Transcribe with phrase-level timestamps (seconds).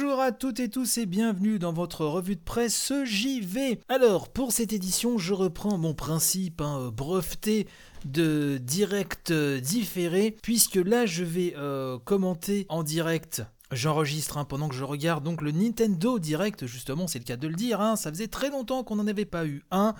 [0.00, 3.80] Bonjour à toutes et tous et bienvenue dans votre revue de presse JV.
[3.88, 7.66] Alors, pour cette édition, je reprends mon principe hein, breveté
[8.04, 14.74] de direct différé, puisque là, je vais euh, commenter en direct J'enregistre hein, pendant que
[14.74, 17.82] je regarde donc le Nintendo Direct, justement, c'est le cas de le dire.
[17.82, 17.96] Hein.
[17.96, 19.94] ça faisait très longtemps qu'on n'en avait pas eu un.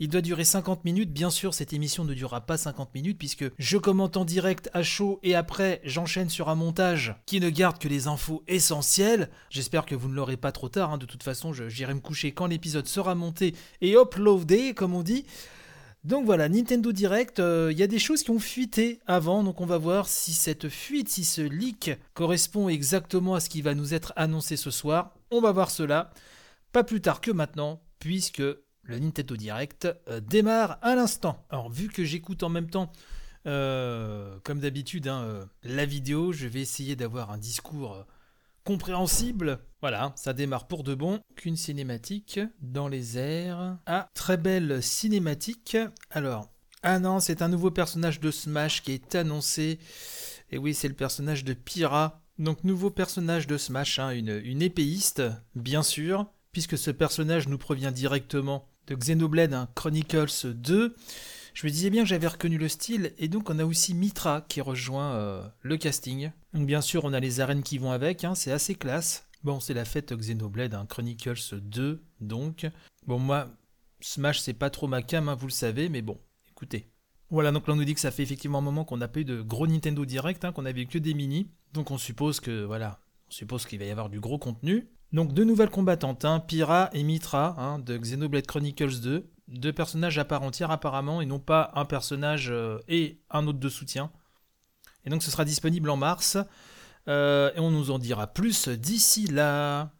[0.00, 1.12] Il doit durer 50 minutes.
[1.12, 4.82] Bien sûr, cette émission ne durera pas 50 minutes puisque je commente en direct à
[4.82, 9.30] chaud et après j'enchaîne sur un montage qui ne garde que les infos essentielles.
[9.50, 10.92] J'espère que vous ne l'aurez pas trop tard.
[10.92, 10.98] Hein.
[10.98, 15.24] De toute façon, j'irai me coucher quand l'épisode sera monté et uploadé, comme on dit.
[16.04, 19.60] Donc voilà, Nintendo Direct, il euh, y a des choses qui ont fuité avant, donc
[19.60, 23.76] on va voir si cette fuite, si ce leak correspond exactement à ce qui va
[23.76, 25.14] nous être annoncé ce soir.
[25.30, 26.10] On va voir cela
[26.72, 31.44] pas plus tard que maintenant, puisque le Nintendo Direct euh, démarre à l'instant.
[31.50, 32.90] Alors vu que j'écoute en même temps,
[33.46, 38.04] euh, comme d'habitude, hein, la vidéo, je vais essayer d'avoir un discours
[38.64, 39.60] compréhensible.
[39.80, 41.20] Voilà, ça démarre pour de bon.
[41.36, 43.78] Qu'une cinématique dans les airs.
[43.86, 45.76] Ah, très belle cinématique.
[46.10, 49.78] Alors, ah non, c'est un nouveau personnage de Smash qui est annoncé.
[50.50, 52.22] Et oui, c'est le personnage de Pyra.
[52.38, 55.22] Donc, nouveau personnage de Smash, hein, une, une épéiste,
[55.54, 60.94] bien sûr, puisque ce personnage nous provient directement de Xenoblade hein, Chronicles 2.
[61.54, 64.40] Je me disais bien que j'avais reconnu le style, et donc on a aussi Mitra
[64.48, 66.30] qui rejoint euh, le casting.
[66.54, 69.28] Donc bien sûr, on a les arènes qui vont avec, hein, c'est assez classe.
[69.44, 72.66] Bon, c'est la fête Xenoblade, hein, Chronicles 2, donc.
[73.06, 73.50] Bon, moi,
[74.00, 76.18] Smash, c'est pas trop ma cam, hein, vous le savez, mais bon,
[76.50, 76.88] écoutez.
[77.28, 79.20] Voilà, donc là on nous dit que ça fait effectivement un moment qu'on n'a pas
[79.20, 81.50] eu de gros Nintendo Direct, qu'on avait que des mini.
[81.72, 84.86] Donc on suppose que, voilà, on suppose qu'il va y avoir du gros contenu.
[85.12, 90.42] Donc deux nouvelles combattantes, Pyra et Mitra, de Xenoblade Chronicles 2 deux personnages à part
[90.42, 94.10] entière apparemment, et non pas un personnage euh, et un autre de soutien.
[95.04, 96.38] Et donc ce sera disponible en mars,
[97.08, 99.92] euh, et on nous en dira plus d'ici là.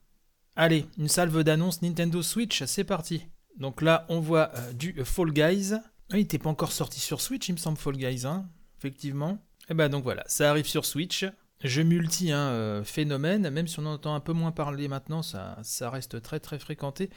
[0.55, 3.27] Allez, une salve d'annonce Nintendo Switch, c'est parti.
[3.57, 5.73] Donc là, on voit euh, du Fall Guys.
[5.75, 8.49] Ah, il n'était pas encore sorti sur Switch, il me semble, Fall Guys, hein,
[8.79, 9.33] effectivement.
[9.33, 11.25] Et eh bah ben, donc voilà, ça arrive sur Switch.
[11.63, 15.91] Je multi hein, phénomène, même si on entend un peu moins parler maintenant, ça, ça
[15.91, 17.09] reste très très fréquenté.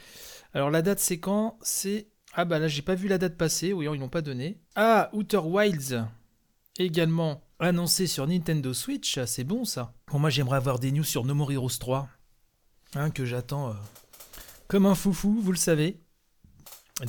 [0.54, 1.58] Alors la date c'est quand?
[1.62, 4.60] C'est ah bah là j'ai pas vu la date passer, oui ils l'ont pas donné.
[4.76, 6.04] Ah, Outer Wilds,
[6.78, 9.94] également annoncé sur Nintendo Switch, c'est bon ça.
[10.06, 12.08] Bon moi j'aimerais avoir des news sur No More Heroes 3,
[12.94, 13.74] hein, que j'attends euh,
[14.68, 15.98] comme un foufou, vous le savez.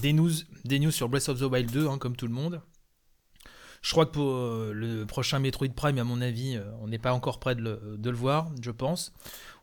[0.02, 0.32] Des news,
[0.64, 2.62] des news sur Breath of the Wild 2, hein, comme tout le monde.
[3.82, 6.98] Je crois que pour euh, le prochain Metroid Prime, à mon avis, euh, on n'est
[7.00, 9.14] pas encore prêt de le, voir, je pense.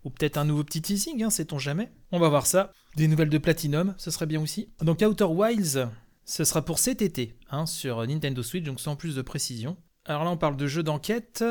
[0.05, 1.91] Ou peut-être un nouveau petit teasing, hein, sait-on jamais.
[2.13, 2.71] On va voir ça.
[2.97, 4.69] Des nouvelles de Platinum, ce serait bien aussi.
[4.83, 5.89] Donc Outer Wilds,
[6.25, 9.77] ce sera pour cet été, hein, sur Nintendo Switch, donc sans plus de précision.
[10.05, 11.45] Alors là, on parle de jeux d'enquête.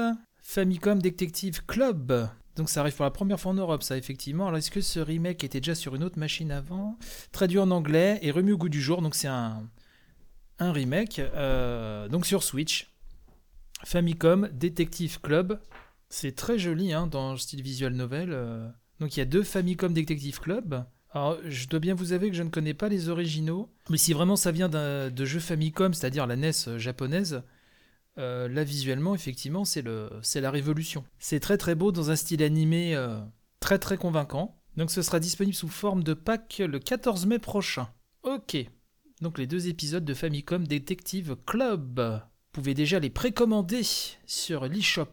[0.43, 2.29] Famicom Detective Club.
[2.55, 4.47] Donc ça arrive pour la première fois en Europe, ça effectivement.
[4.47, 6.99] Alors est-ce que ce remake était déjà sur une autre machine avant?
[7.31, 9.01] Traduit en anglais et remis au goût du jour.
[9.01, 9.69] Donc c'est un,
[10.59, 11.19] remake.
[11.19, 12.93] Euh, donc sur Switch.
[13.85, 15.59] Famicom Detective Club.
[16.13, 18.33] C'est très joli hein, dans le style visual novel.
[18.33, 18.69] Euh.
[18.99, 20.85] Donc il y a deux Famicom Detective Club.
[21.09, 23.73] Alors je dois bien vous avouer que je ne connais pas les originaux.
[23.89, 27.41] Mais si vraiment ça vient de jeux Famicom, c'est-à-dire la NES japonaise,
[28.19, 31.03] euh, là visuellement effectivement c'est la révolution.
[31.17, 33.19] C'est très très beau dans un style animé euh,
[33.59, 34.61] très très convaincant.
[34.77, 37.89] Donc ce sera disponible sous forme de pack le 14 mai prochain.
[38.21, 38.55] Ok.
[39.21, 42.21] Donc les deux épisodes de Famicom Detective Club
[42.53, 43.81] pouvez déjà les précommander
[44.25, 45.07] sur l'eShop.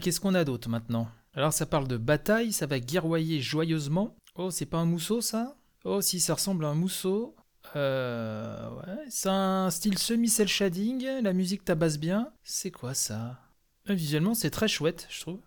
[0.00, 1.08] Qu'est-ce qu'on a d'autre maintenant?
[1.34, 4.14] Alors ça parle de bataille, ça va guerroyer joyeusement.
[4.36, 5.56] Oh, c'est pas un mousseau ça?
[5.84, 7.34] Oh, si, ça ressemble à un mousseau.
[7.74, 12.30] Euh, ouais, c'est un style semi-cel shading, la musique tabasse bien.
[12.44, 13.40] C'est quoi ça?
[13.88, 15.40] Euh, Visuellement, c'est très chouette, je trouve.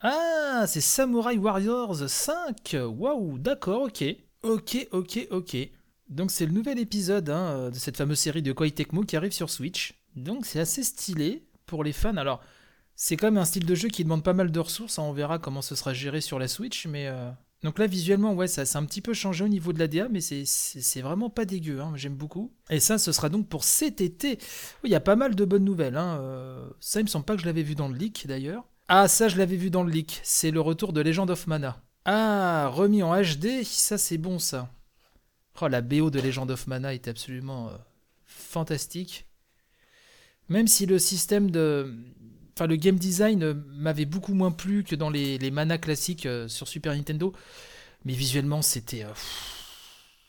[0.00, 4.04] Ah, c'est Samurai Warriors 5 Waouh, d'accord, ok.
[4.42, 5.56] Ok, ok, ok.
[6.08, 9.32] Donc c'est le nouvel épisode hein, de cette fameuse série de Koei Tecmo qui arrive
[9.32, 9.99] sur Switch.
[10.16, 12.16] Donc c'est assez stylé pour les fans.
[12.16, 12.42] Alors
[12.96, 14.98] c'est quand même un style de jeu qui demande pas mal de ressources.
[14.98, 15.04] Hein.
[15.04, 16.86] On verra comment ce sera géré sur la Switch.
[16.86, 17.30] Mais euh,
[17.62, 20.08] donc là visuellement ouais ça, a un petit peu changé au niveau de la DA,
[20.08, 21.80] mais c'est vraiment pas dégueu.
[21.80, 21.92] Hein.
[21.96, 22.52] J'aime beaucoup.
[22.68, 24.38] Et ça ce sera donc pour cet été.
[24.84, 25.96] Il y a pas mal de bonnes nouvelles.
[25.96, 26.18] Hein.
[26.20, 28.64] Euh, ça il me semble pas que je l'avais vu dans le leak d'ailleurs.
[28.88, 30.20] Ah ça je l'avais vu dans le leak.
[30.22, 31.82] C'est le retour de Legend of Mana.
[32.04, 34.70] Ah remis en HD, ça c'est bon ça.
[35.62, 37.72] Oh, la BO de Legend of Mana est absolument euh,
[38.24, 39.26] fantastique.
[40.50, 41.94] Même si le système de.
[42.54, 46.46] Enfin, le game design m'avait beaucoup moins plu que dans les, les Mana classiques euh,
[46.48, 47.32] sur Super Nintendo.
[48.04, 49.04] Mais visuellement, c'était.
[49.04, 49.12] Euh,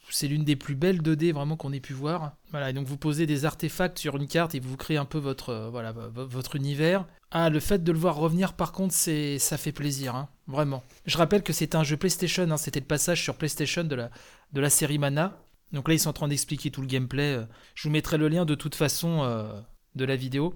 [0.09, 2.33] c'est l'une des plus belles 2D vraiment qu'on ait pu voir.
[2.51, 5.17] Voilà, et donc vous posez des artefacts sur une carte et vous créez un peu
[5.17, 7.05] votre, voilà, votre univers.
[7.31, 10.15] Ah, le fait de le voir revenir, par contre, c'est, ça fait plaisir.
[10.15, 10.27] Hein.
[10.47, 10.83] vraiment.
[11.05, 14.11] Je rappelle que c'était un jeu PlayStation, hein, c'était le passage sur PlayStation de la,
[14.51, 15.37] de la série Mana.
[15.71, 17.35] Donc là, ils sont en train d'expliquer tout le gameplay.
[17.37, 17.45] euh.
[17.73, 19.61] Je vous mettrai le lien de toute façon euh,
[19.95, 20.55] de la vidéo.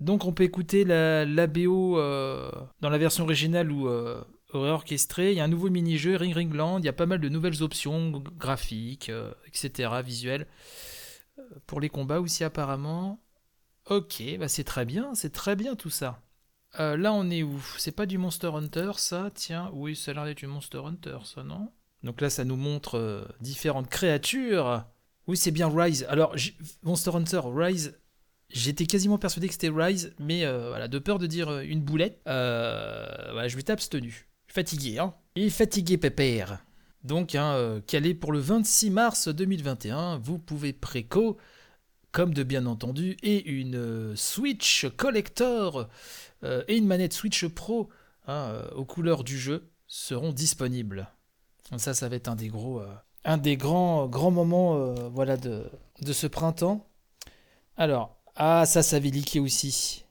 [0.00, 2.50] Donc on peut écouter la, euh,
[2.80, 4.22] dans la version originale ou euh,
[4.52, 5.32] réorchestrée.
[5.32, 6.78] Il y a un nouveau mini-jeu, Ring Ring Land.
[6.78, 10.46] Il y a pas mal de nouvelles options graphiques, euh, etc., visuelles.
[11.66, 13.20] Pour les combats aussi apparemment.
[13.88, 16.20] Ok, bah c'est très bien, c'est très bien tout ça.
[16.78, 17.60] Là on est où?
[17.78, 19.30] C'est pas du Monster Hunter ça?
[19.34, 21.72] Tiens, oui, ça a l'air d'être du Monster Hunter ça, non?
[22.04, 24.84] Donc là ça nous montre différentes créatures.
[25.26, 26.06] Oui, c'est bien Rise.
[26.08, 26.34] Alors,
[26.82, 27.99] Monster Hunter Rise,
[28.52, 31.80] j'étais quasiment persuadé que c'était Rise, mais euh, voilà, de peur de dire euh, une
[31.80, 34.28] boulette, euh, voilà, je m'étais abstenu.
[34.48, 36.64] Fatigué, hein Et fatigué, pépère.
[37.04, 41.38] Donc, hein, calé pour le 26 mars 2021, vous pouvez préco,
[42.12, 45.88] comme de bien entendu, et une Switch Collector
[46.42, 47.88] et une manette Switch Pro
[48.26, 51.08] hein, aux couleurs du jeu seront disponibles.
[51.78, 52.82] Ça, ça va être un des gros,
[53.24, 55.64] un des grands, grands moments, voilà, de,
[56.02, 56.86] de ce printemps.
[57.78, 60.04] Alors, ah, ça, ça avait leaké aussi.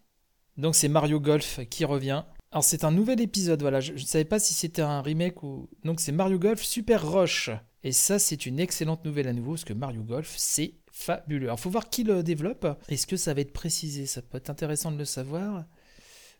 [0.57, 2.23] Donc c'est Mario Golf qui revient.
[2.51, 3.79] Alors c'est un nouvel épisode, voilà.
[3.79, 5.69] Je ne savais pas si c'était un remake ou.
[5.83, 7.51] Donc c'est Mario Golf Super Rush.
[7.83, 11.47] Et ça, c'est une excellente nouvelle à nouveau, parce que Mario Golf, c'est fabuleux.
[11.47, 12.67] Alors faut voir qui le développe.
[12.89, 14.05] Est-ce que ça va être précisé?
[14.05, 15.63] Ça peut être intéressant de le savoir,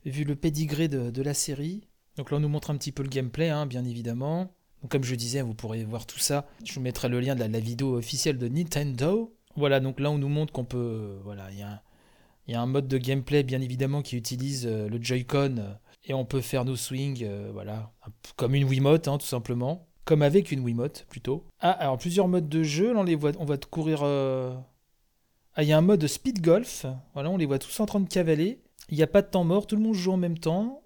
[0.06, 1.88] vu le pédigré de, la série.
[2.18, 4.54] Donc là, on nous montre un petit peu le gameplay, hein, bien évidemment.
[4.82, 6.46] Donc, comme je disais, vous pourrez voir tout ça.
[6.66, 9.34] Je vous mettrai le lien de la vidéo officielle de Nintendo.
[9.60, 10.78] Voilà, donc là, on nous montre qu'on peut.
[10.78, 12.66] euh, voilà, il y a un.
[12.66, 15.74] Mode de gameplay bien évidemment qui utilise euh, le Joy-Con euh,
[16.06, 17.92] et on peut faire nos swings, voilà,
[18.38, 21.44] comme une Wiimote hein, tout simplement, comme avec une Wiimote plutôt.
[21.60, 24.02] Ah, alors plusieurs modes de jeu, là on les voit, va te courir.
[24.04, 28.00] Ah, il y a un mode speed golf, voilà, on les voit tous en train
[28.00, 28.62] de cavaler.
[28.90, 30.82] Il n'y a pas de temps mort, tout le monde joue en même temps,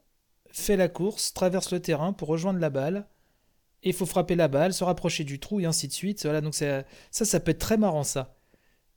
[0.52, 3.08] fait la course, traverse le terrain pour rejoindre la balle.
[3.84, 6.24] Et il faut frapper la balle, se rapprocher du trou et ainsi de suite.
[6.24, 8.36] Voilà, donc ça, ça, peut être très marrant ça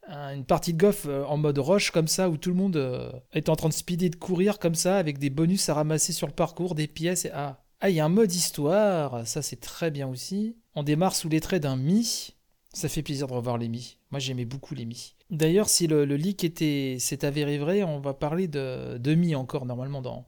[0.08, 3.10] une partie de golf euh, en mode rush comme ça où tout le monde euh,
[3.32, 6.26] est en train de speeder de courir comme ça avec des bonus à ramasser sur
[6.26, 9.60] le parcours, des pièces et ah ah il y a un mode histoire, ça c'est
[9.60, 10.56] très bien aussi.
[10.74, 12.34] On démarre sous les traits d'un Mi.
[12.72, 13.98] Ça fait plaisir de revoir les Mi.
[14.10, 15.14] Moi j'aimais beaucoup les Mi.
[15.30, 19.66] D'ailleurs si le, le leak était s'est avéré vrai, on va parler de, Mi encore
[19.66, 20.26] normalement dans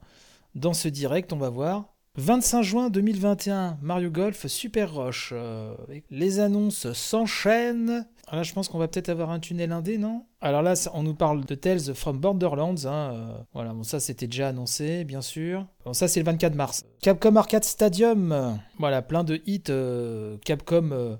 [0.55, 1.93] dans ce direct, on va voir.
[2.15, 5.29] 25 juin 2021, Mario Golf Super Rush.
[5.31, 5.73] Euh,
[6.09, 8.05] les annonces s'enchaînent.
[8.31, 10.23] Ah, Là, je pense qu'on va peut-être avoir un tunnel indé, non?
[10.39, 12.85] Alors là, on nous parle de Tales from Borderlands.
[12.85, 15.65] hein, euh, voilà, bon, ça c'était déjà annoncé, bien sûr.
[15.83, 16.85] Bon, ça c'est le 24 mars.
[17.01, 18.59] Capcom Arcade Stadium.
[18.77, 21.15] Voilà, plein de hits euh, Capcom euh,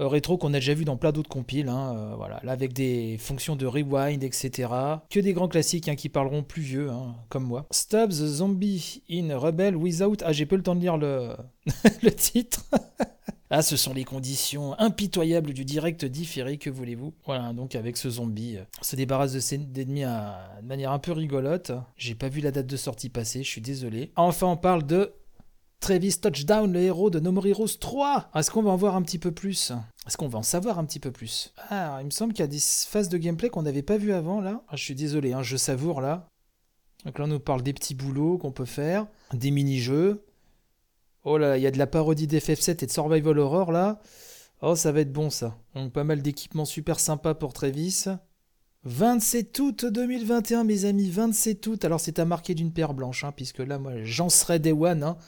[0.00, 1.68] rétro qu'on a déjà vu dans plein d'autres compiles.
[1.68, 4.68] hein, voilà, là avec des fonctions de rewind, etc.
[5.10, 7.66] Que des grands classiques hein, qui parleront plus vieux, hein, comme moi.
[7.70, 10.16] Stubbs Zombie in Rebel Without.
[10.24, 11.36] Ah, j'ai pas le temps de lire le,
[12.02, 12.64] le titre.
[13.50, 18.10] Ah, ce sont les conditions impitoyables du direct différé, que voulez-vous Voilà, donc avec ce
[18.10, 21.72] zombie, euh, on se débarrasse de ses d'ennemis à- de manière un peu rigolote.
[21.96, 24.12] J'ai pas vu la date de sortie passer, je suis désolé.
[24.16, 25.12] Enfin, on parle de
[25.80, 29.02] Travis Touchdown, le héros de No More Heroes 3 Est-ce qu'on va en voir un
[29.02, 29.72] petit peu plus?
[30.06, 31.54] Est-ce qu'on va en savoir un petit peu plus?
[31.70, 34.12] Ah, il me semble qu'il y a des phases de gameplay qu'on n'avait pas vu
[34.12, 34.60] avant, là.
[34.68, 36.28] Ah, je suis désolé, hein, je savoure, là.
[37.06, 40.24] Donc là, on nous parle des petits boulots qu'on peut faire, des mini-jeux,
[41.30, 44.00] Oh là, il y a de la parodie d'FF7 et de Survival Horror là.
[44.62, 45.58] Oh, ça va être bon ça.
[45.74, 48.06] Donc pas mal d'équipements super sympas pour Travis.
[48.84, 51.84] 27 août 2021, mes amis, 27 août.
[51.84, 55.02] Alors c'est à marquer d'une paire blanche, hein, puisque là, moi, j'en serai Day One.
[55.02, 55.18] hein.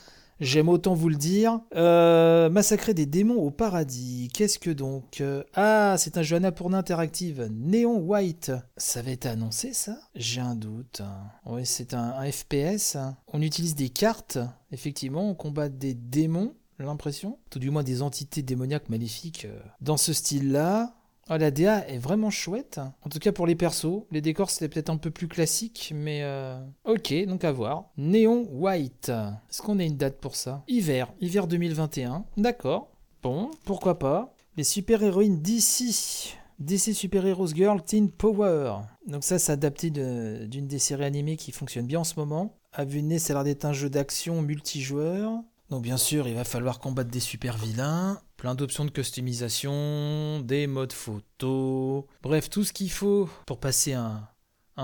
[0.40, 1.60] J'aime autant vous le dire.
[1.76, 4.28] Euh, massacrer des démons au paradis.
[4.32, 7.48] Qu'est-ce que donc Euh, Ah, c'est un jeu Annapurna interactive.
[7.52, 8.50] Neon White.
[8.78, 9.98] Ça va être annoncé, ça?
[10.14, 11.02] J'ai un doute.
[11.44, 12.96] Oui, c'est un, FPS.
[13.32, 14.38] On utilise des cartes.
[14.72, 17.38] Effectivement, on combat des démons, l'impression.
[17.50, 20.94] Tout du moins des entités démoniaques maléfiques euh, dans ce style-là.
[21.32, 22.80] Ah, la DA est vraiment chouette.
[23.02, 24.02] En tout cas pour les persos.
[24.10, 27.84] Les décors c'était peut-être un peu plus classique, mais euh, ok, donc à voir.
[27.96, 29.10] Néon White.
[29.48, 30.64] Est-ce qu'on a une date pour ça?
[30.66, 32.24] Hiver, hiver 2021.
[32.36, 32.90] D'accord.
[33.22, 34.34] Bon, pourquoi pas.
[34.56, 36.34] Les super-héroïnes d'ici.
[36.58, 38.78] DC Super Heroes Girl Teen Power.
[39.06, 42.58] Donc ça, c'est adapté d'une des séries animées qui fonctionne bien en ce moment.
[42.72, 45.42] À vue de nez, ça a l'air d'être un jeu d'action multijoueur.
[45.70, 50.66] Donc bien sûr, il va falloir combattre des super vilains, plein d'options de customisation, des
[50.66, 54.28] modes photo, bref, tout ce qu'il faut pour passer un,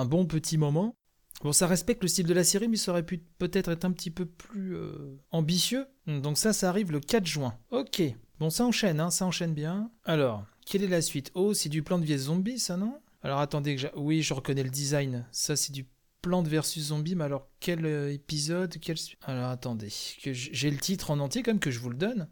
[0.05, 0.95] bon petit moment.
[1.43, 3.91] Bon, ça respecte le style de la série, mais ça aurait pu peut-être être un
[3.91, 5.87] petit peu plus euh, ambitieux.
[6.07, 7.59] Donc ça, ça arrive le 4 juin.
[7.71, 8.03] Ok.
[8.39, 9.91] Bon, ça enchaîne, hein, ça enchaîne bien.
[10.05, 11.33] Alors, quelle est la suite?
[11.35, 13.01] Oh, c'est du plan de vieille zombie, ça, non?
[13.23, 15.27] Alors attendez, oui, je reconnais le design.
[15.33, 15.85] Ça, c'est du
[16.27, 18.97] Plante versus Zombie, mais alors quel euh, épisode quel...
[19.23, 19.93] Alors attendez,
[20.25, 22.29] que j'ai le titre en entier comme que je vous le donne.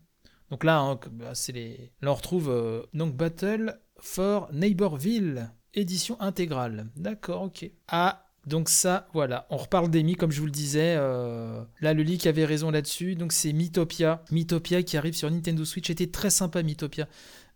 [0.50, 1.92] Donc là, hein, bah, c'est les...
[2.02, 6.88] là on retrouve euh, donc Battle for Neighborville, édition intégrale.
[6.96, 7.70] D'accord, ok.
[7.86, 10.96] Ah, donc ça, voilà, on reparle d'Emi, comme je vous le disais.
[10.98, 13.14] Euh, là, le leak avait raison là-dessus.
[13.14, 14.24] Donc c'est Mythopia.
[14.32, 15.88] Mythopia qui arrive sur Nintendo Switch.
[15.88, 17.08] Était très sympa, Mythopia.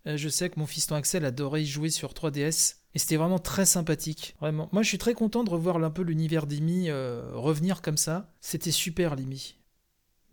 [0.05, 2.78] Je sais que mon fiston Axel adorait y jouer sur 3DS.
[2.95, 4.35] Et c'était vraiment très sympathique.
[4.39, 4.69] Vraiment.
[4.71, 8.33] Moi, je suis très content de revoir un peu l'univers d'Emi euh, revenir comme ça.
[8.41, 9.55] C'était super, l'Emi.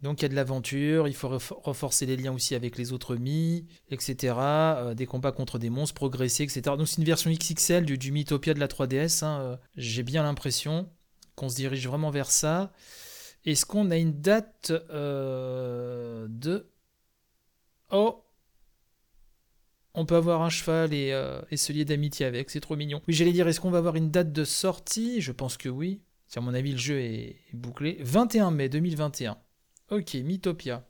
[0.03, 1.31] Donc il y a de l'aventure, il faut
[1.63, 4.35] renforcer les liens aussi avec les autres Mi, etc.
[4.39, 6.61] Euh, des combats contre des monstres, progresser, etc.
[6.77, 9.25] Donc c'est une version XXL du, du Mythopia de la 3DS.
[9.25, 10.91] Hein, euh, J'ai bien l'impression
[11.35, 12.73] qu'on se dirige vraiment vers ça.
[13.47, 16.71] Est-ce qu'on a une date de...
[17.91, 18.26] Oh
[19.97, 21.09] on peut avoir un cheval et,
[21.51, 23.03] et ce lier d'amitié avec, c'est trop mignon.
[23.09, 25.21] Oui, j'allais dire, est-ce qu'on va avoir une date de sortie?
[25.21, 26.01] Je pense que oui.
[26.35, 27.99] À mon avis, le jeu est bouclé.
[28.03, 29.39] 21 mai 2021.
[29.91, 30.87] Ok, Mythopia.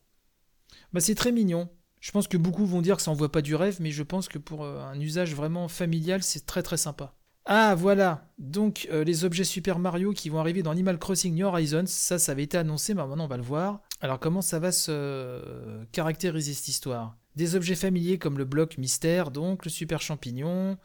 [0.92, 1.68] Bah c'est très mignon.
[2.00, 4.28] Je pense que beaucoup vont dire que ça envoie pas du rêve, mais je pense
[4.28, 7.14] que pour euh, un usage vraiment familial, c'est très très sympa.
[7.44, 11.46] Ah voilà, donc euh, les objets Super Mario qui vont arriver dans Animal Crossing New
[11.46, 13.82] Horizons, ça ça avait été annoncé, mais maintenant on va le voir.
[14.00, 17.16] Alors comment ça va se caractériser cette histoire?
[17.36, 20.78] Des objets familiers comme le bloc mystère, donc le super champignon,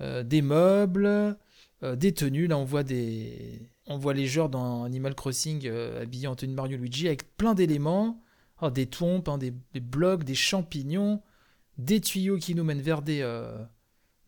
[0.00, 1.36] euh, des meubles,
[1.82, 6.26] des tenues, là on voit des, on voit les joueurs dans Animal Crossing euh, habillés
[6.26, 8.20] en tenue Mario Luigi avec plein d'éléments,
[8.60, 11.22] oh, des tombes, hein, des, blocs, des champignons,
[11.78, 13.64] des tuyaux qui nous mènent vers des, euh,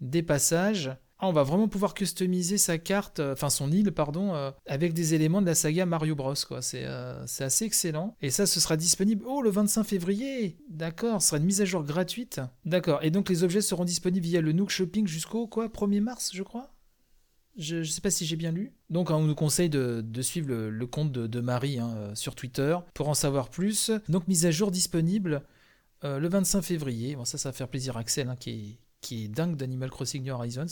[0.00, 0.92] des passages.
[1.20, 5.14] Ah, on va vraiment pouvoir customiser sa carte, euh, enfin son île, pardon, avec des
[5.14, 6.34] éléments de la saga Mario Bros.
[6.60, 8.16] C'est assez excellent.
[8.22, 11.64] Et ça, ce sera disponible, oh, le 25 février D'accord, ce sera une mise à
[11.64, 12.40] jour gratuite.
[12.64, 16.30] D'accord, et donc les objets seront disponibles via le Nook Shopping jusqu'au, quoi, 1er mars,
[16.32, 16.70] je crois?
[17.58, 18.72] Je ne sais pas si j'ai bien lu.
[18.88, 23.08] Donc, on nous conseille de, suivre le, compte de, Marie hein, euh, sur Twitter pour
[23.08, 23.90] en savoir plus.
[24.08, 25.42] Donc, mise à jour disponible
[26.04, 27.16] euh, le 25 février.
[27.16, 29.90] Bon, ça, ça va faire plaisir à Axel, hein, qui, est, qui est dingue d'Animal
[29.90, 30.66] Crossing New Horizons.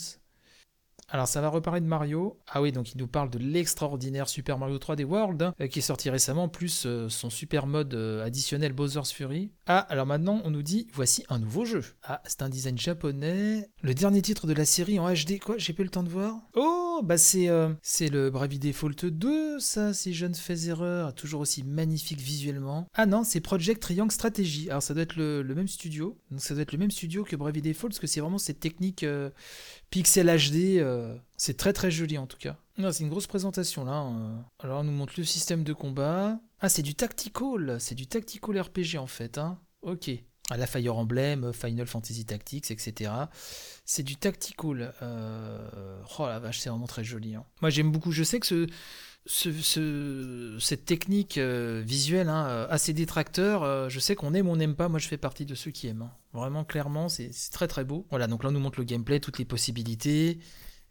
[1.08, 2.40] Alors ça va reparler de Mario.
[2.48, 5.78] Ah oui, donc il nous parle de l'extraordinaire Super Mario 3D World, hein, euh, qui
[5.78, 9.52] est sorti récemment, plus euh, son super mode euh, additionnel Bowser's Fury.
[9.66, 11.85] Ah, alors maintenant on nous dit, voici un nouveau jeu.
[12.04, 13.68] Ah, c'est un design japonais.
[13.82, 16.37] Le dernier titre de la série en HD, quoi J'ai pas le temps de voir.
[16.54, 17.49] Oh, bah c'est
[17.82, 21.14] c'est le Bravely Default 2, ça, si je ne fais erreur.
[21.14, 22.87] Toujours aussi magnifique visuellement.
[22.94, 24.70] Ah non, c'est Project Triangle Strategy.
[24.70, 26.16] Alors ça doit être le, même studio.
[26.30, 28.61] Donc ça doit être le même studio que Bravely Default, parce que c'est vraiment cette
[28.61, 29.04] technique
[29.90, 30.78] pixel HD.
[30.78, 32.56] Euh, c'est très très joli en tout cas.
[32.78, 33.94] C'est une grosse présentation là.
[33.94, 34.44] Hein.
[34.58, 36.38] Alors on nous montre le système de combat.
[36.60, 39.38] Ah c'est du tactical, c'est du tactical RPG en fait.
[39.38, 39.58] Hein.
[39.82, 40.10] Ok.
[40.48, 43.10] Ah, la Fire Emblem, Final Fantasy Tactics, etc.
[43.84, 44.94] C'est du tactical.
[45.02, 47.34] Euh, oh la vache, c'est vraiment très joli.
[47.34, 47.44] Hein.
[47.62, 48.12] Moi j'aime beaucoup.
[48.12, 48.66] Je sais que ce,
[49.26, 54.52] ce, cette technique euh, visuelle hein, euh, assez détracteur, euh, je sais qu'on aime ou
[54.52, 56.02] on n'aime pas, moi je fais partie de ceux qui aiment.
[56.02, 56.12] Hein.
[56.32, 58.06] Vraiment, clairement, c'est très très beau.
[58.10, 60.38] Voilà, donc là on nous montre le gameplay, toutes les possibilités,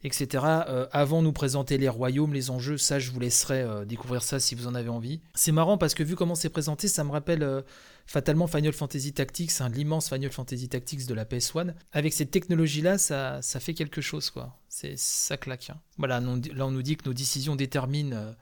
[0.04, 0.44] etc.
[0.92, 4.66] avant nous présenter les royaumes, les enjeux, ça je vous laisserai découvrir ça si vous
[4.66, 5.20] en avez envie.
[5.34, 7.64] C'est marrant parce que vu comment c'est présenté, ça me rappelle
[8.06, 11.74] fatalement Final Fantasy Tactics, hein, l'immense Final Fantasy Tactics de la PS1.
[11.92, 14.58] Avec cette technologie-là, ça, ça fait quelque chose, quoi.
[14.68, 15.70] C'est ça claque.
[15.70, 15.80] Hein.
[15.98, 18.32] Voilà, là on nous dit que nos décisions déterminent euh,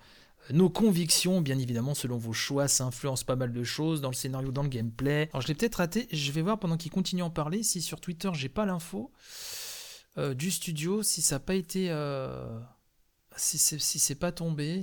[0.50, 4.14] nos convictions, bien évidemment, selon vos choix, ça influence pas mal de choses dans le
[4.14, 5.30] scénario, dans le gameplay.
[5.32, 7.80] Alors je l'ai peut-être raté, je vais voir pendant qu'il continue à en parler si
[7.80, 9.10] sur Twitter j'ai pas l'info
[10.16, 11.88] euh, du studio, si ça n'a pas été.
[11.90, 12.58] Euh,
[13.36, 14.82] si c'est si pas tombé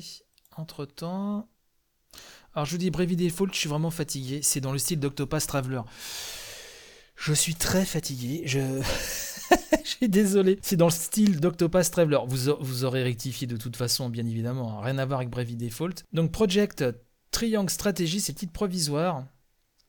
[0.57, 1.47] entre temps.
[2.53, 4.41] Alors je vous dis Bravely Default, je suis vraiment fatigué.
[4.43, 5.81] C'est dans le style d'Octopath Traveler.
[7.15, 8.43] Je suis très fatigué.
[8.45, 8.59] Je.
[9.83, 10.59] je suis désolé.
[10.61, 12.19] C'est dans le style d'Octopath Traveler.
[12.27, 14.81] Vous, vous aurez rectifié de toute façon, bien évidemment.
[14.81, 16.03] Rien à voir avec Bravely Default.
[16.11, 16.83] Donc Project
[17.31, 19.25] Triangle Strategy, c'est le titre provisoire.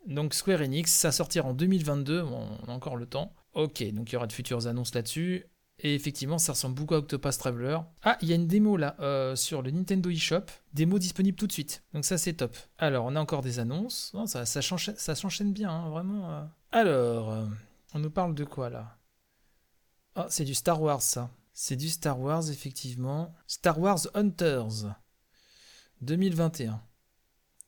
[0.06, 2.23] Donc Square Enix, ça sortira en 2022.
[2.23, 3.35] on a encore le temps.
[3.54, 5.47] Ok, donc il y aura de futures annonces là-dessus.
[5.85, 7.78] Et effectivement, ça ressemble beaucoup à Octopath Traveler.
[8.02, 10.44] Ah, il y a une démo là euh, sur le Nintendo eShop.
[10.73, 11.82] Démo disponible tout de suite.
[11.92, 12.56] Donc ça, c'est top.
[12.78, 14.14] Alors, on a encore des annonces.
[14.26, 16.30] ça, s'enchaîne bien, hein, vraiment.
[16.30, 16.44] Euh.
[16.71, 17.47] Alors, euh,
[17.94, 18.97] on nous parle de quoi là?
[20.14, 21.30] Ah, c'est du Star Wars ça.
[21.52, 23.35] C'est du Star Wars, effectivement.
[23.47, 24.94] Star Wars Hunters
[26.00, 26.80] 2021.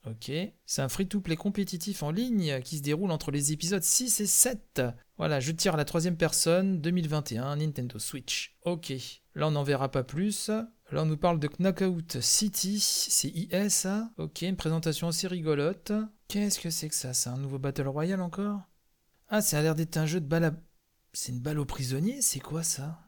[0.05, 0.31] Ok.
[0.65, 4.81] C'est un free-to-play compétitif en ligne qui se déroule entre les épisodes 6 et 7.
[5.17, 8.55] Voilà, je tire à la troisième personne, 2021, Nintendo Switch.
[8.63, 8.93] Ok.
[9.33, 10.49] Là, on n'en verra pas plus.
[10.49, 12.79] Là, on nous parle de Knockout City.
[12.79, 15.91] C'est IS, Ok, une présentation assez rigolote.
[16.27, 17.13] Qu'est-ce que c'est que ça?
[17.13, 18.61] C'est un nouveau Battle Royale encore?
[19.27, 20.51] Ah, ça a l'air d'être un jeu de balle à...
[21.13, 22.21] C'est une balle aux prisonniers?
[22.21, 22.99] C'est quoi ça?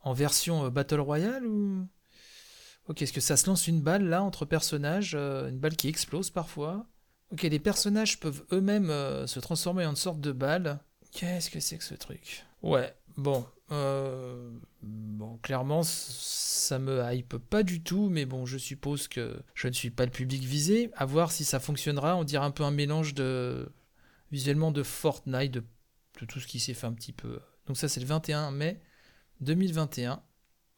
[0.00, 1.88] En version euh, Battle Royale ou...
[2.88, 5.88] Ok, est-ce que ça se lance une balle là entre personnages euh, Une balle qui
[5.88, 6.86] explose parfois?
[7.32, 10.78] Ok, les personnages peuvent eux-mêmes euh, se transformer en une sorte de balle.
[11.10, 12.44] Qu'est-ce que c'est que ce truc?
[12.62, 13.44] Ouais, bon.
[13.72, 14.50] Euh,
[14.82, 19.72] bon, clairement, ça me hype pas du tout, mais bon, je suppose que je ne
[19.72, 20.90] suis pas le public visé.
[20.94, 22.16] À voir si ça fonctionnera.
[22.16, 23.68] On dirait un peu un mélange de.
[24.30, 25.64] visuellement de Fortnite, de,
[26.20, 27.40] de tout ce qui s'est fait un petit peu.
[27.66, 28.80] Donc, ça, c'est le 21 mai
[29.40, 30.22] 2021.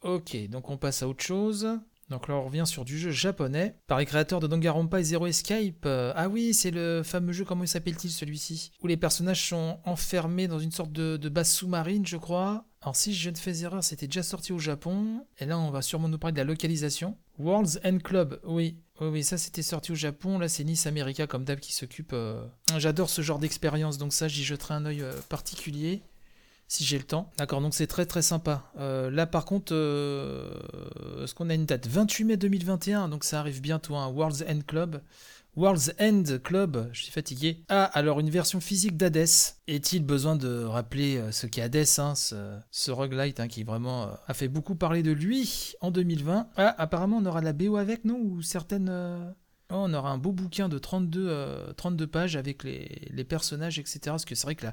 [0.01, 1.79] Ok, donc on passe à autre chose.
[2.09, 5.27] Donc là, on revient sur du jeu japonais, par les créateurs de Danganronpa et Zero
[5.27, 5.85] Escape.
[5.85, 8.71] Euh, ah oui, c'est le fameux jeu, comment s'appelle-t-il celui-ci?
[8.81, 12.65] Où les personnages sont enfermés dans une sorte de, base sous-marine, je crois.
[12.81, 15.25] Alors si je ne fais erreur, c'était déjà sorti au Japon.
[15.37, 17.17] Et là, on va sûrement nous parler de la localisation.
[17.37, 18.77] World's End Club, oui.
[19.01, 20.39] Oui, oui, ça c'était sorti au Japon.
[20.39, 22.11] Là, c'est Nice America, comme d'hab, qui s'occupe.
[22.13, 22.43] Euh,
[22.77, 26.01] j'adore ce genre d'expérience, donc ça, j'y jeterai un œil euh, particulier
[26.69, 27.31] si j'ai le temps.
[27.37, 28.71] D'accord, donc c'est très très sympa.
[28.79, 30.53] Euh, là par contre, euh,
[31.23, 31.87] est-ce qu'on a une date?
[31.87, 34.11] 28 mai 2021, donc ça arrive bientôt, un hein.
[34.13, 35.01] World's End Club.
[35.55, 37.63] World's End Club, je suis fatigué.
[37.69, 39.25] Ah, alors une version physique d'Hades.
[39.67, 44.11] Est-il besoin de rappeler euh, ce qu'est Hades, hein, ce, ce roguelite hein, qui vraiment
[44.27, 48.05] a fait beaucoup parler de lui en 2020 Ah, apparemment on aura la BO avec,
[48.05, 48.19] non?
[48.21, 49.33] Ou certaines...
[49.71, 53.99] Oh, on aura un beau bouquin de 32, 32 pages avec les, personnages, etc.
[54.05, 54.65] Parce que c'est vrai que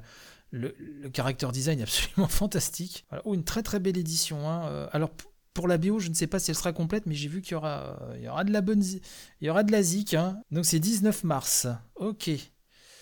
[0.51, 3.05] le, le character design est absolument fantastique.
[3.25, 4.49] Oh, une très très belle édition.
[4.49, 4.67] Hein.
[4.67, 5.11] Euh, alors
[5.53, 7.53] pour la bio, je ne sais pas si elle sera complète, mais j'ai vu qu'il
[7.53, 7.99] y aura,
[8.29, 10.13] aura de la bonne, il y aura de la zik.
[10.13, 10.39] Hein.
[10.51, 11.67] Donc c'est 19 mars.
[11.95, 12.29] Ok.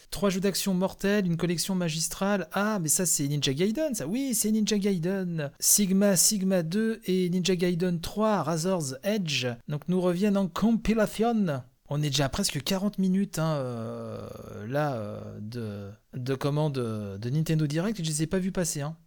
[0.10, 2.48] Trois jeux d'action mortels, une collection magistrale.
[2.54, 4.08] Ah, mais ça c'est Ninja Gaiden, ça.
[4.08, 5.52] Oui, c'est Ninja Gaiden.
[5.60, 9.48] Sigma, Sigma 2 et Ninja Gaiden 3, Razor's Edge.
[9.68, 11.62] Donc nous reviennent en compilation.
[11.90, 14.28] On est déjà à presque 40 minutes hein, euh,
[14.68, 18.82] là euh, de, de commandes de Nintendo Direct je ne les ai pas vus passer.
[18.82, 18.98] Hein.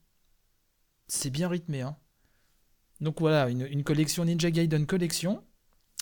[1.09, 1.81] C'est bien rythmé.
[1.81, 1.97] Hein.
[3.01, 5.43] Donc voilà, une, collection Ninja Gaiden collection.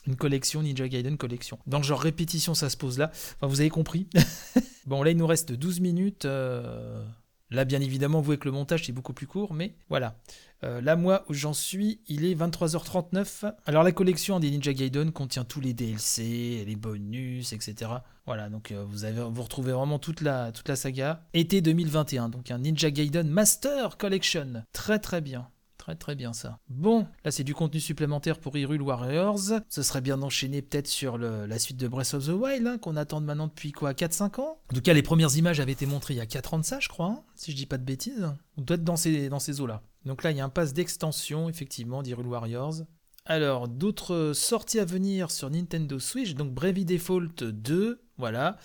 [0.07, 1.59] Une collection Ninja Gaiden collection.
[1.67, 3.11] Dans le genre répétition, ça se pose là.
[3.13, 4.09] Enfin, vous avez compris.
[4.87, 6.25] bon, là, il nous reste 12 minutes.
[6.25, 7.05] Euh,
[7.51, 10.19] là, bien évidemment, vous voyez que le montage, c'est beaucoup plus court, mais voilà.
[10.65, 13.53] Euh, là, moi, où j'en suis, il est 23h39.
[13.67, 17.91] Alors, la collection des Ninja Gaiden contient tous les DLC, les bonus, etc.
[18.27, 21.25] Voilà, donc euh, vous, avez, vous retrouvez vraiment toute la, toute la saga.
[21.35, 24.65] Été 2021, donc un Ninja Gaiden Master Collection.
[24.73, 25.49] Très très bien.
[25.87, 26.59] Très très bien ça.
[26.69, 29.39] Bon, là c'est du contenu supplémentaire pour Hyrule Warriors.
[29.69, 32.97] Ce serait bien d'enchaîner peut-être sur la suite de Breath of the Wild, hein, qu'on
[32.97, 34.59] attend maintenant depuis quoi 4-5 ans?
[34.69, 36.65] En tout cas, les premières images avaient été montrées il y a 4 ans de
[36.65, 38.29] ça, je crois, hein, si je dis pas de bêtises.
[38.57, 39.81] On doit être dans ces, eaux-là.
[40.05, 42.83] Donc là, il y a un pass d'extension, effectivement, d'Hyrule Warriors.
[43.25, 48.57] Alors, d'autres sorties à venir sur Nintendo Switch, donc Bravely Default 2, voilà,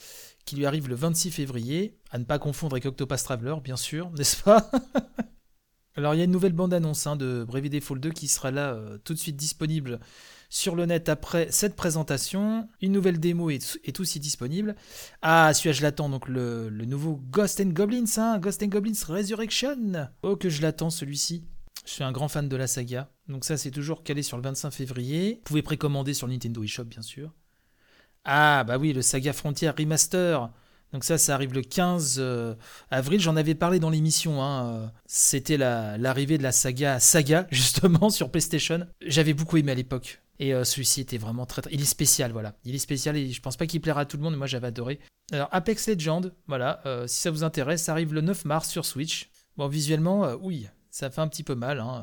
[0.46, 4.10] qui lui arrive le 26 février, à ne pas confondre avec Octopath Traveler, bien sûr,
[4.18, 4.72] n'est-ce pas?
[5.98, 8.74] Alors, il y a une nouvelle bande-annonce hein, de Bravely Default 2 qui sera là
[8.74, 10.00] euh, tout de suite disponible
[10.50, 12.70] sur le net après cette présentation.
[12.82, 14.76] Une nouvelle démo est, aussi disponible.
[15.22, 16.10] Ah, celui-là, je l'attends.
[16.10, 20.10] Donc, le, nouveau Ghost and Goblins, hein, Ghost and Goblins Resurrection.
[20.24, 21.46] Oh, que je l'attends, celui-ci.
[21.86, 23.10] Je suis un grand fan de la saga.
[23.28, 25.36] Donc, ça, c'est toujours calé sur le 25 février.
[25.36, 27.34] Vous pouvez précommander sur Nintendo eShop, bien sûr.
[28.24, 30.52] Ah, bah oui, le Saga Frontier Remaster.
[30.94, 32.56] Donc ça, ça arrive le 15 euh,
[32.90, 33.20] avril.
[33.20, 34.44] J'en avais parlé dans l'émission.
[34.44, 34.92] Hein.
[35.06, 38.88] C'était l'arrivée de la saga Saga, justement, sur PlayStation.
[39.02, 40.22] J'avais beaucoup aimé à l'époque.
[40.42, 42.56] Et euh, celui-ci était vraiment très, très, Il est spécial, voilà.
[42.66, 44.68] Il est spécial et je pense pas qu'il plaira à tout le monde, moi j'avais
[44.68, 45.00] adoré.
[45.32, 46.82] Alors, Apex Legend, voilà.
[46.88, 49.30] Euh, si ça vous intéresse, ça arrive le 9 mars sur Switch.
[49.56, 51.80] Bon, visuellement, euh, oui, ça fait un petit peu mal.
[51.80, 52.02] Hein.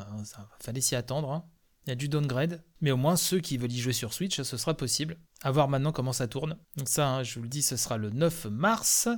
[0.60, 1.32] Fallait s'y attendre.
[1.32, 1.44] Hein.
[1.88, 2.62] Il y a du downgrade.
[2.82, 5.16] Mais au moins, ceux qui veulent y jouer sur Switch, ce sera possible.
[5.40, 6.58] À voir maintenant comment ça tourne.
[6.76, 9.08] Donc, ça, hein, je vous le dis, ce sera le 9 mars.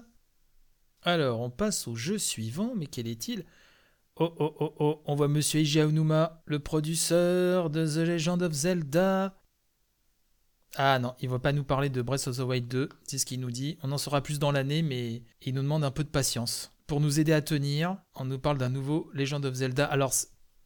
[1.03, 2.75] Alors, on passe au jeu suivant.
[2.77, 3.45] Mais quel est-il?
[4.15, 8.53] Oh oh oh oh, on voit Monsieur Eiji Aonuma, le producteur de The Legend of
[8.53, 9.37] Zelda.
[10.77, 13.19] Ah non, il ne va pas nous parler de Breath of the Wild 2, c'est
[13.19, 13.79] ce qu'il nous dit.
[13.83, 16.71] On en saura plus dans l'année, mais il nous demande un peu de patience.
[16.87, 19.87] Pour nous aider à tenir, on nous parle d'un nouveau Legend of Zelda.
[19.87, 20.13] Alors,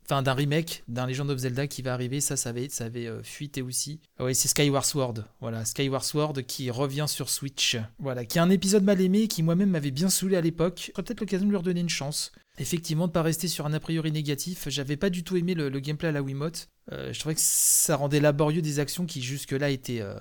[0.04, 3.22] enfin d'un remake d'un Legend of Zelda qui va arriver, ça, ça ça avait euh,
[3.22, 4.00] fuité aussi.
[4.18, 5.14] Ah oui, c'est Skyward Sword.
[5.40, 7.76] Voilà, Skyward Sword qui revient sur Switch.
[7.98, 10.92] Voilà, qui est un épisode mal aimé qui moi-même m'avait bien saoulé à l'époque.
[10.94, 12.32] Peut-être l'occasion de lui redonner une chance.
[12.58, 15.68] Effectivement, de pas rester sur un a priori négatif, j'avais pas du tout aimé le,
[15.80, 16.68] gameplay à la Wiimote.
[16.92, 20.14] Euh, je trouvais que ça rendait laborieux des actions qui jusque-là étaient euh,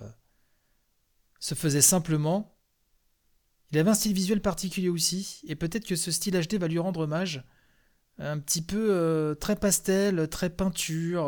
[1.40, 2.58] se faisaient simplement.
[3.72, 6.80] Il avait un style visuel particulier aussi, et peut-être que ce style HD va lui
[6.80, 7.44] rendre hommage.
[8.20, 11.26] Un petit peu euh, très pastel, très peinture.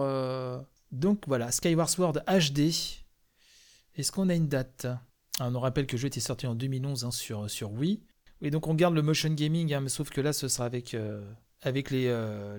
[0.92, 2.72] Donc voilà, Skyward Sword HD.
[3.96, 4.88] Est-ce qu'on a une date?
[5.40, 8.02] On nous rappelle que le jeu était sorti en 2011 hein, sur, sur Wii.
[8.42, 10.94] Et donc on garde le motion gaming, hein, mais sauf que là ce sera avec,
[10.94, 11.22] euh,
[11.62, 12.08] avec les,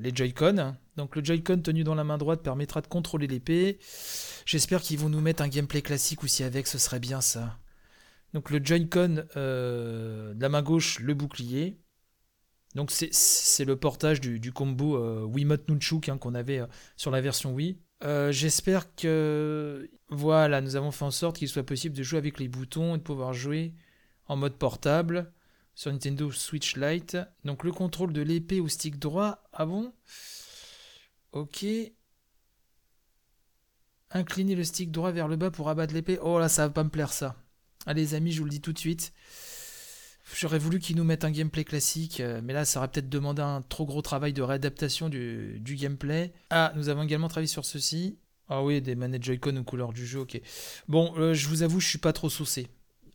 [0.00, 0.74] les Joy-Con.
[0.96, 3.78] Donc le Joy-Con tenu dans la main droite permettra de contrôler l'épée.
[4.44, 7.58] J'espère qu'ils vont nous mettre un gameplay classique aussi avec, ce serait bien ça.
[8.34, 11.78] Donc le Joy-Con de la main gauche, le bouclier.
[12.74, 16.61] Donc c'est le portage du, combo euh, Wiimote Nunchuk hein, qu'on avait
[16.96, 17.79] sur la version Wii.
[18.05, 22.38] Euh, j'espère que voilà, nous avons fait en sorte qu'il soit possible de jouer avec
[22.38, 23.74] les boutons et de pouvoir jouer
[24.26, 25.33] en mode portable
[25.74, 27.16] sur Nintendo Switch Lite.
[27.44, 29.42] Donc le contrôle de l'épée au stick droit.
[29.52, 29.92] Ah bon?
[31.33, 31.64] Ok.
[34.11, 36.18] Incliner le stick droit vers le bas pour abattre l'épée.
[36.22, 37.37] Oh là, ça va pas me plaire ça.
[37.87, 39.12] Allez les amis, je vous le dis tout de suite.
[40.34, 43.42] J'aurais voulu qu'ils nous mettent un gameplay classique, euh, mais là, ça aurait peut-être demandé
[43.42, 46.32] un trop gros travail de réadaptation du, gameplay.
[46.50, 48.18] Ah, nous avons également travaillé sur ceci.
[48.48, 50.40] Ah oui, des manettes Joy-Con aux couleurs du jeu, ok.
[50.88, 52.68] Bon, euh, je vous avoue, je suis pas trop saucé.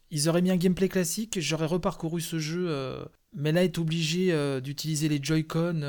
[0.10, 4.34] Ils auraient mis un gameplay classique, j'aurais reparcouru ce jeu, euh, mais là, être obligé
[4.62, 5.84] d'utiliser les Joy-Con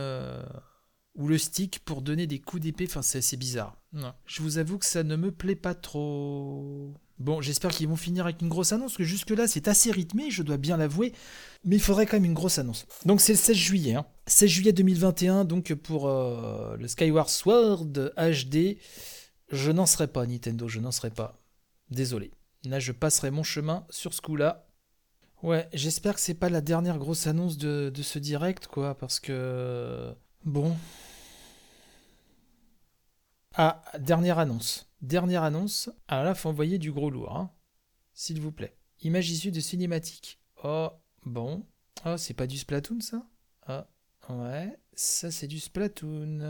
[1.15, 3.77] ou le stick pour donner des coups d'épée, enfin, c'est assez bizarre.
[4.27, 6.95] Je vous avoue que ça ne me plaît pas trop.
[7.23, 10.43] Bon, j'espère qu'ils vont finir avec une grosse annonce, que jusque-là, c'est assez rythmé, je
[10.43, 11.13] dois bien l'avouer,
[11.65, 12.85] mais il faudrait quand même une grosse annonce.
[13.07, 14.53] Donc c'est le 16 juillet, 16 hein.
[14.53, 18.77] juillet 2021, donc pour euh, le Skyward Sword HD,
[19.53, 21.39] je n'en serai pas, Nintendo, je n'en serai pas.
[21.91, 22.33] Désolé.
[22.65, 24.67] Là, je passerai mon chemin sur ce coup-là.
[25.45, 29.21] Ouais, j'espère que c'est pas la dernière grosse annonce de, de ce direct, quoi, parce
[29.21, 30.13] que...
[30.45, 30.77] Bon...
[33.55, 34.92] Ah, dernière annonce.
[35.03, 35.91] Dernière annonce.
[36.09, 37.51] Alors là, faut envoyer du gros lourd, hein.
[38.15, 38.77] S'il vous plaît.
[39.03, 40.41] Image issue de cinématique.
[40.63, 40.91] Oh,
[41.25, 41.67] bon.
[42.07, 43.27] Oh, c'est pas du Splatoon, ça?
[43.67, 43.89] Ah,
[44.29, 44.79] ouais.
[44.95, 46.41] Ça, c'est du Splatoon.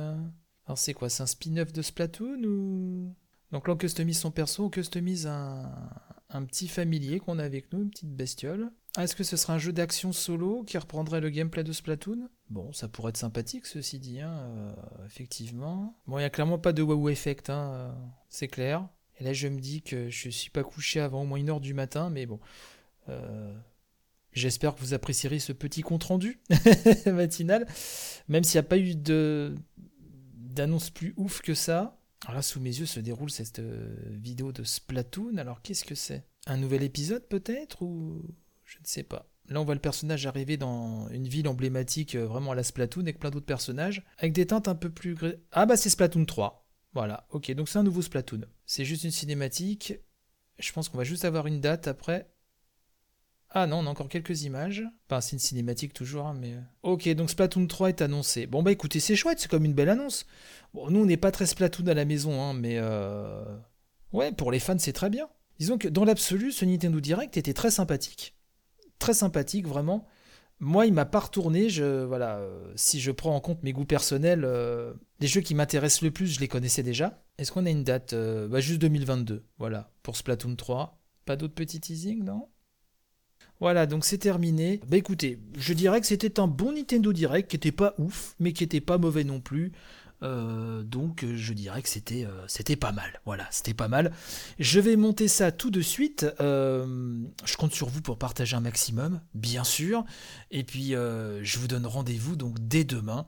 [0.67, 1.09] Alors, c'est quoi?
[1.09, 3.15] C'est un spin-off de Splatoon ou?
[3.53, 5.91] Donc là, on customise son perso, on customise un,
[6.31, 8.71] un petit familier qu'on a avec nous, une petite bestiole.
[8.97, 12.29] Ah, est-ce que ce sera un jeu d'action solo qui reprendrait le gameplay de Splatoon?
[12.51, 15.99] Bon, ça pourrait être sympathique, ceci dit, hein, euh, effectivement.
[16.07, 17.93] Bon, il n'y a clairement pas de wow effect, hein, euh,
[18.29, 18.87] c'est clair.
[19.19, 21.61] Et là, je me dis que je suis pas couché avant au moins une heure
[21.61, 22.39] du matin, mais bon.
[23.09, 23.57] Euh,
[24.33, 26.39] j'espère que vous apprécierez ce petit compte rendu
[27.07, 27.67] matinal,
[28.29, 28.95] même s'il n'y a pas eu
[30.37, 31.99] d'annonce plus ouf que ça.
[32.25, 33.61] Alors là, sous mes yeux se déroule cette
[34.11, 35.39] vidéo de Splatoon.
[35.39, 36.27] Alors, qu'est-ce que c'est?
[36.47, 38.23] Un nouvel épisode peut-être Ou
[38.73, 39.29] je ne sais pas.
[39.49, 43.03] Là, on voit le personnage arriver dans une ville emblématique euh, vraiment à la Splatoon
[43.03, 45.17] avec plein d'autres personnages, avec des teintes un peu plus...
[45.51, 46.67] Ah bah c'est Splatoon 3.
[46.95, 48.43] Voilà, ok, donc c'est un nouveau Splatoon.
[48.65, 49.95] C'est juste une cinématique.
[50.59, 52.31] Je pense qu'on va juste avoir une date après.
[53.51, 54.85] Ah non, on a encore quelques images.
[55.07, 56.55] Enfin, c'est une cinématique toujours, hein, mais...
[56.55, 56.61] Euh.
[56.83, 58.47] Ok, donc Splatoon 3 est annoncé.
[58.47, 60.25] Bon bah écoutez, c'est chouette, c'est comme une belle annonce.
[60.73, 62.77] Bon, nous, on n'est pas très Splatoon à la maison, hein, mais...
[62.79, 63.45] Euh...
[64.13, 65.29] Ouais, pour les fans, c'est très bien.
[65.59, 68.35] Disons que dans l'absolu, ce Nintendo Direct était très sympathique.
[69.03, 70.07] Très sympathique, vraiment.
[70.61, 71.69] Moi, il m'a pas retourné.
[71.69, 75.57] Je, voilà, euh, si je prends en compte mes goûts personnels, euh, les jeux qui
[75.57, 77.21] m'intéressent le plus, je les connaissais déjà.
[77.37, 81.01] Est-ce qu'on a une date bah, Juste 2022, voilà, pour Splatoon 3.
[81.25, 82.47] Pas d'autres petits teasing, non?
[83.59, 84.81] Voilà, donc c'est terminé.
[84.87, 88.53] Bah écoutez, je dirais que c'était un bon Nintendo Direct qui était pas ouf, mais
[88.53, 89.73] qui était pas mauvais non plus.
[90.23, 93.21] Euh, donc je dirais que c'était euh, c'était pas mal.
[93.25, 94.13] Voilà, c'était pas mal.
[94.59, 96.27] Je vais monter ça tout de suite.
[96.41, 100.05] Euh, je compte sur vous pour partager un maximum, bien sûr.
[100.51, 103.27] Et puis je vous donne rendez-vous donc dès demain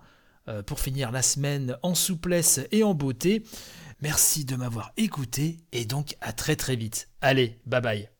[0.67, 3.45] pour finir la semaine en souplesse et en beauté.
[4.03, 7.09] Merci de m'avoir écouté et donc à très très vite.
[7.21, 8.14] Allez, bye bye.